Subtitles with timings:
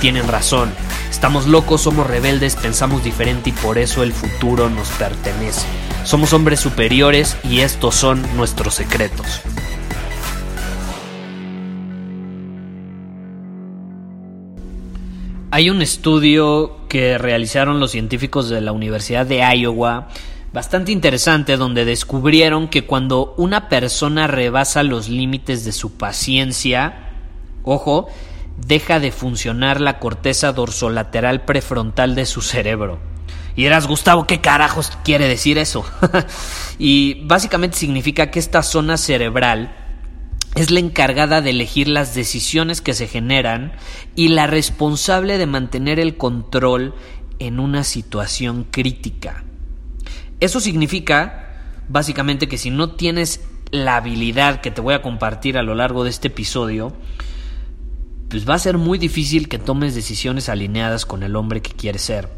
[0.00, 0.72] tienen razón.
[1.10, 5.66] Estamos locos, somos rebeldes, pensamos diferente y por eso el futuro nos pertenece.
[6.04, 9.42] Somos hombres superiores y estos son nuestros secretos.
[15.52, 20.08] Hay un estudio que realizaron los científicos de la Universidad de Iowa
[20.52, 27.10] bastante interesante donde descubrieron que cuando una persona rebasa los límites de su paciencia,
[27.62, 28.08] ojo,
[28.66, 32.98] deja de funcionar la corteza dorsolateral prefrontal de su cerebro.
[33.56, 35.84] Y eras, Gustavo, ¿qué carajos quiere decir eso?
[36.78, 39.74] y básicamente significa que esta zona cerebral
[40.54, 43.72] es la encargada de elegir las decisiones que se generan
[44.14, 46.94] y la responsable de mantener el control
[47.38, 49.44] en una situación crítica.
[50.40, 55.62] Eso significa, básicamente, que si no tienes la habilidad que te voy a compartir a
[55.62, 56.94] lo largo de este episodio,
[58.30, 62.02] pues va a ser muy difícil que tomes decisiones alineadas con el hombre que quieres
[62.02, 62.28] ser.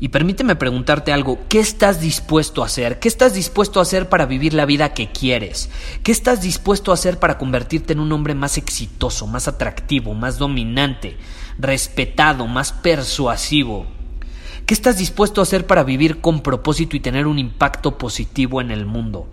[0.00, 2.98] Y permíteme preguntarte algo, ¿qué estás dispuesto a hacer?
[2.98, 5.70] ¿Qué estás dispuesto a hacer para vivir la vida que quieres?
[6.02, 10.38] ¿Qué estás dispuesto a hacer para convertirte en un hombre más exitoso, más atractivo, más
[10.38, 11.16] dominante,
[11.56, 13.86] respetado, más persuasivo?
[14.66, 18.72] ¿Qué estás dispuesto a hacer para vivir con propósito y tener un impacto positivo en
[18.72, 19.28] el mundo?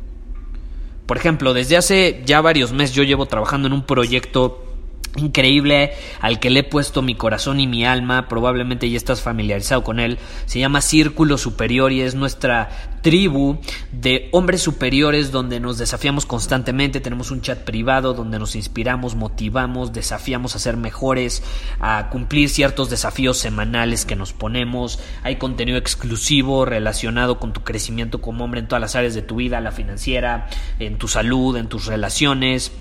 [1.07, 4.68] Por ejemplo, desde hace ya varios meses yo llevo trabajando en un proyecto
[5.15, 9.83] increíble al que le he puesto mi corazón y mi alma, probablemente ya estás familiarizado
[9.83, 12.69] con él, se llama Círculo Superior y es nuestra
[13.01, 13.57] tribu
[13.91, 19.93] de hombres superiores donde nos desafiamos constantemente, tenemos un chat privado donde nos inspiramos, motivamos,
[19.93, 21.43] desafiamos a ser mejores,
[21.79, 28.21] a cumplir ciertos desafíos semanales que nos ponemos, hay contenido exclusivo relacionado con tu crecimiento
[28.21, 30.49] como hombre en todas las áreas de tu vida, la financiera,
[30.79, 32.71] en tu salud, en tus relaciones,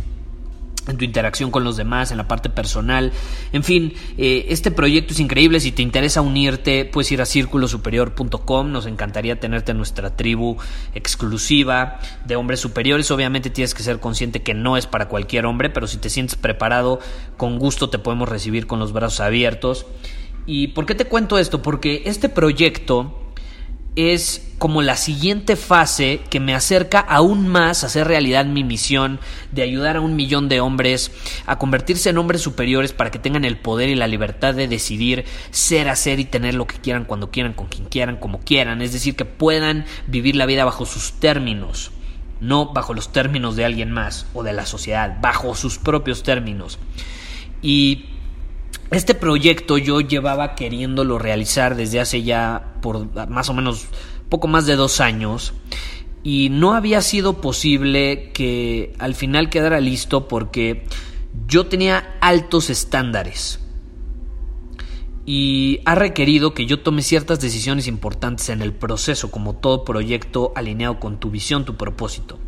[0.88, 3.12] en tu interacción con los demás, en la parte personal.
[3.52, 5.60] En fin, eh, este proyecto es increíble.
[5.60, 8.72] Si te interesa unirte, puedes ir a círculosuperior.com.
[8.72, 10.56] Nos encantaría tenerte en nuestra tribu
[10.94, 13.10] exclusiva de hombres superiores.
[13.10, 16.36] Obviamente tienes que ser consciente que no es para cualquier hombre, pero si te sientes
[16.36, 17.00] preparado,
[17.36, 19.86] con gusto te podemos recibir con los brazos abiertos.
[20.46, 21.60] ¿Y por qué te cuento esto?
[21.60, 23.27] Porque este proyecto
[23.96, 29.20] es como la siguiente fase que me acerca aún más a hacer realidad mi misión
[29.52, 31.12] de ayudar a un millón de hombres
[31.46, 35.24] a convertirse en hombres superiores para que tengan el poder y la libertad de decidir
[35.50, 38.82] ser, hacer y tener lo que quieran cuando quieran, con quien quieran, como quieran.
[38.82, 41.92] Es decir, que puedan vivir la vida bajo sus términos,
[42.40, 46.78] no bajo los términos de alguien más o de la sociedad, bajo sus propios términos.
[47.62, 48.06] Y
[48.90, 53.86] este proyecto yo llevaba queriéndolo realizar desde hace ya por más o menos
[54.28, 55.54] poco más de dos años
[56.22, 60.84] y no había sido posible que al final quedara listo porque
[61.46, 63.60] yo tenía altos estándares
[65.24, 70.52] y ha requerido que yo tome ciertas decisiones importantes en el proceso como todo proyecto
[70.56, 72.38] alineado con tu visión, tu propósito.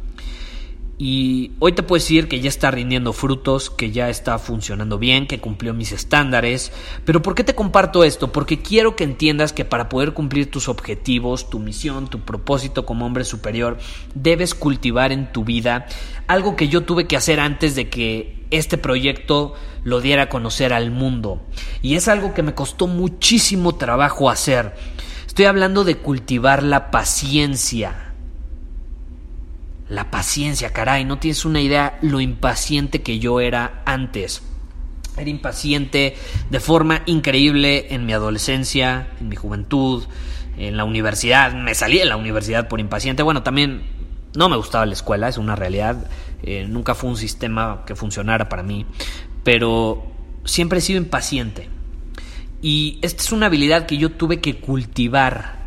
[1.03, 5.27] Y hoy te puedo decir que ya está rindiendo frutos, que ya está funcionando bien,
[5.27, 6.73] que cumplió mis estándares.
[7.07, 8.33] Pero ¿por qué te comparto esto?
[8.33, 13.07] Porque quiero que entiendas que para poder cumplir tus objetivos, tu misión, tu propósito como
[13.07, 13.79] hombre superior,
[14.15, 15.87] debes cultivar en tu vida
[16.27, 20.75] algo que yo tuve que hacer antes de que este proyecto lo diera a conocer
[20.75, 21.41] al mundo.
[21.81, 24.75] Y es algo que me costó muchísimo trabajo hacer.
[25.27, 28.10] Estoy hablando de cultivar la paciencia
[29.91, 34.43] la paciencia, caray, no tienes una idea lo impaciente que yo era antes.
[35.17, 36.17] Era impaciente
[36.49, 40.05] de forma increíble en mi adolescencia, en mi juventud,
[40.57, 41.53] en la universidad.
[41.55, 43.25] Me salí de la universidad por impaciente.
[43.25, 43.83] Bueno, también
[44.37, 46.09] no me gustaba la escuela, es una realidad.
[46.45, 48.87] Eh, nunca fue un sistema que funcionara para mí.
[49.43, 50.07] Pero
[50.45, 51.69] siempre he sido impaciente.
[52.63, 55.60] Y esta es una habilidad que yo tuve que cultivar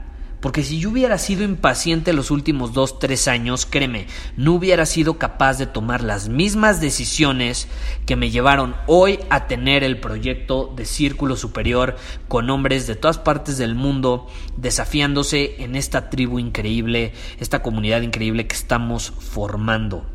[0.43, 5.17] Porque si yo hubiera sido impaciente los últimos dos, tres años, créeme, no hubiera sido
[5.17, 7.69] capaz de tomar las mismas decisiones
[8.05, 11.95] que me llevaron hoy a tener el proyecto de Círculo Superior
[12.27, 18.45] con hombres de todas partes del mundo desafiándose en esta tribu increíble, esta comunidad increíble
[18.45, 20.05] que estamos formando.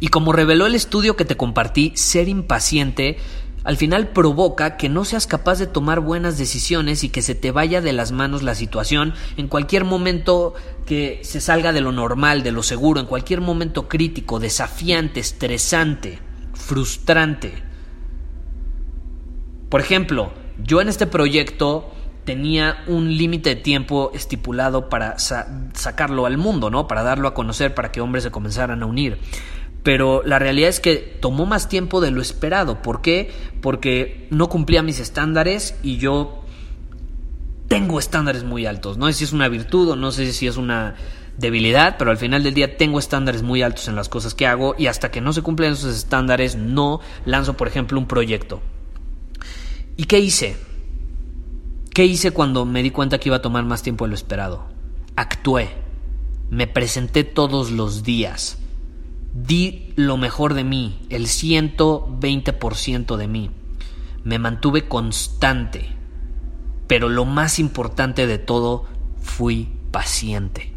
[0.00, 3.18] Y como reveló el estudio que te compartí, ser impaciente
[3.64, 7.50] al final provoca que no seas capaz de tomar buenas decisiones y que se te
[7.50, 10.52] vaya de las manos la situación en cualquier momento
[10.84, 16.18] que se salga de lo normal, de lo seguro, en cualquier momento crítico, desafiante, estresante,
[16.52, 17.62] frustrante.
[19.70, 20.32] Por ejemplo,
[20.62, 21.90] yo en este proyecto
[22.26, 26.86] tenía un límite de tiempo estipulado para sacarlo al mundo, ¿no?
[26.86, 29.18] Para darlo a conocer, para que hombres se comenzaran a unir
[29.84, 32.80] pero la realidad es que tomó más tiempo de lo esperado.
[32.80, 33.30] ¿Por qué?
[33.60, 36.42] Porque no cumplía mis estándares y yo
[37.68, 38.96] tengo estándares muy altos.
[38.96, 40.94] No sé si es una virtud o no sé si es una
[41.36, 44.74] debilidad, pero al final del día tengo estándares muy altos en las cosas que hago
[44.78, 48.62] y hasta que no se cumplen esos estándares no lanzo, por ejemplo, un proyecto.
[49.98, 50.56] ¿Y qué hice?
[51.92, 54.64] ¿Qué hice cuando me di cuenta que iba a tomar más tiempo de lo esperado?
[55.14, 55.68] Actué.
[56.48, 58.63] Me presenté todos los días
[59.34, 63.50] Di lo mejor de mí, el 120% de mí.
[64.22, 65.90] Me mantuve constante,
[66.86, 68.84] pero lo más importante de todo,
[69.20, 70.72] fui paciente.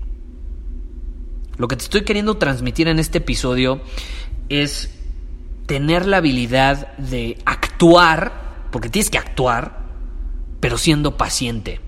[1.57, 3.79] Lo que te estoy queriendo transmitir en este episodio
[4.49, 4.91] es
[5.67, 9.85] tener la habilidad de actuar, porque tienes que actuar,
[10.59, 11.79] pero siendo paciente.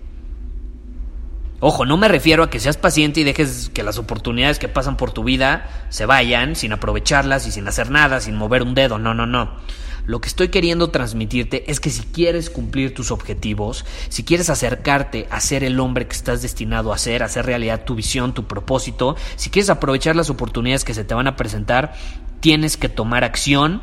[1.61, 4.95] Ojo, no me refiero a que seas paciente y dejes que las oportunidades que pasan
[4.95, 8.97] por tu vida se vayan sin aprovecharlas y sin hacer nada, sin mover un dedo.
[8.97, 9.57] No, no, no.
[10.05, 15.27] Lo que estoy queriendo transmitirte es que si quieres cumplir tus objetivos, si quieres acercarte
[15.29, 18.45] a ser el hombre que estás destinado a ser, a hacer realidad tu visión, tu
[18.45, 21.93] propósito, si quieres aprovechar las oportunidades que se te van a presentar,
[22.39, 23.81] tienes que tomar acción,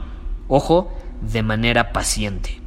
[0.48, 2.65] ojo, de manera paciente.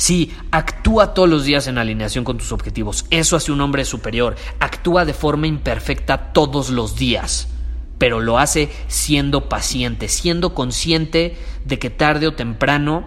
[0.00, 3.04] Sí, actúa todos los días en alineación con tus objetivos.
[3.10, 4.34] Eso hace un hombre superior.
[4.58, 7.48] Actúa de forma imperfecta todos los días.
[7.98, 11.36] Pero lo hace siendo paciente, siendo consciente
[11.66, 13.06] de que tarde o temprano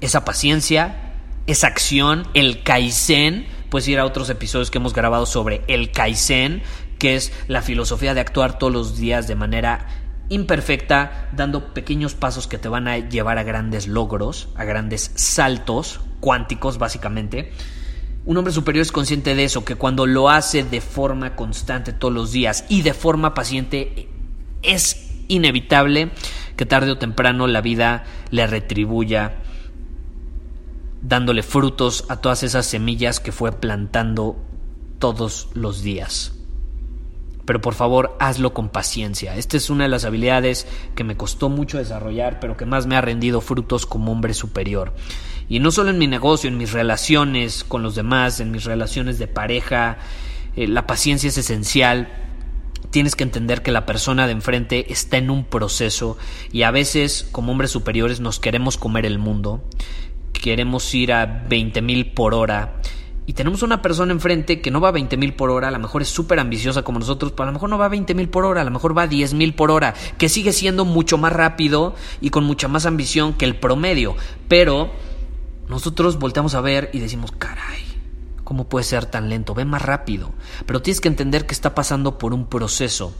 [0.00, 1.14] esa paciencia,
[1.48, 6.62] esa acción, el kaizen, puedes ir a otros episodios que hemos grabado sobre el kaizen,
[7.00, 9.88] que es la filosofía de actuar todos los días de manera
[10.28, 16.00] imperfecta, dando pequeños pasos que te van a llevar a grandes logros, a grandes saltos
[16.20, 17.52] cuánticos básicamente.
[18.24, 22.12] Un hombre superior es consciente de eso, que cuando lo hace de forma constante todos
[22.12, 24.08] los días y de forma paciente,
[24.62, 26.10] es inevitable
[26.56, 29.36] que tarde o temprano la vida le retribuya
[31.00, 34.36] dándole frutos a todas esas semillas que fue plantando
[34.98, 36.37] todos los días
[37.48, 39.34] pero por favor hazlo con paciencia.
[39.34, 42.94] Esta es una de las habilidades que me costó mucho desarrollar, pero que más me
[42.94, 44.92] ha rendido frutos como hombre superior.
[45.48, 49.18] Y no solo en mi negocio, en mis relaciones con los demás, en mis relaciones
[49.18, 49.96] de pareja,
[50.56, 52.12] eh, la paciencia es esencial.
[52.90, 56.18] Tienes que entender que la persona de enfrente está en un proceso
[56.52, 59.64] y a veces como hombres superiores nos queremos comer el mundo,
[60.34, 62.82] queremos ir a 20 mil por hora
[63.28, 65.78] y tenemos una persona enfrente que no va a 20 mil por hora, a lo
[65.78, 68.30] mejor es súper ambiciosa como nosotros, pero a lo mejor no va a 20 mil
[68.30, 71.18] por hora, a lo mejor va a 10 mil por hora, que sigue siendo mucho
[71.18, 74.16] más rápido y con mucha más ambición que el promedio.
[74.48, 74.90] Pero
[75.68, 77.84] nosotros volteamos a ver y decimos, caray,
[78.44, 79.52] ¿cómo puede ser tan lento?
[79.52, 80.30] Ve más rápido.
[80.64, 83.14] Pero tienes que entender que está pasando por un proceso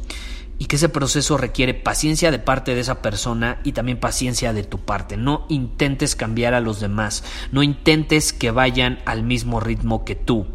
[0.59, 4.65] y que ese proceso requiere paciencia de parte de esa persona y también paciencia de
[4.65, 5.17] tu parte.
[5.17, 7.23] No intentes cambiar a los demás,
[7.53, 10.47] no intentes que vayan al mismo ritmo que tú.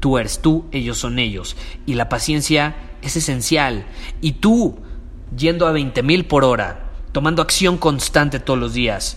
[0.00, 1.56] Tú eres tú, ellos son ellos.
[1.86, 3.86] Y la paciencia es esencial.
[4.20, 4.78] Y tú,
[5.36, 9.16] yendo a 20 mil por hora, tomando acción constante todos los días,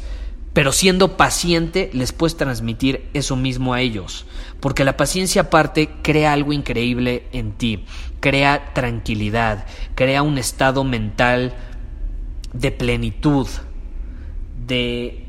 [0.53, 4.25] pero siendo paciente, les puedes transmitir eso mismo a ellos.
[4.60, 7.86] Porque la paciencia aparte crea algo increíble en ti.
[8.20, 9.65] Crea tranquilidad,
[9.96, 11.53] crea un estado mental
[12.53, 13.48] de plenitud,
[14.67, 15.25] de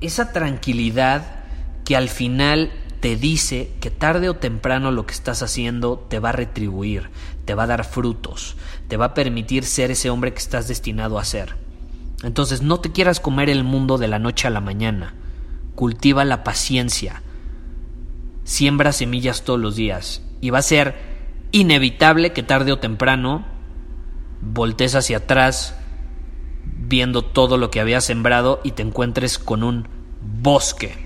[0.00, 1.44] esa tranquilidad
[1.84, 6.30] que al final te dice que tarde o temprano lo que estás haciendo te va
[6.30, 7.10] a retribuir,
[7.44, 8.56] te va a dar frutos,
[8.88, 11.65] te va a permitir ser ese hombre que estás destinado a ser.
[12.22, 15.14] Entonces no te quieras comer el mundo de la noche a la mañana.
[15.74, 17.22] Cultiva la paciencia.
[18.44, 20.22] Siembra semillas todos los días.
[20.40, 20.94] Y va a ser
[21.52, 23.44] inevitable que tarde o temprano
[24.40, 25.76] voltees hacia atrás
[26.64, 29.88] viendo todo lo que habías sembrado y te encuentres con un
[30.20, 31.05] bosque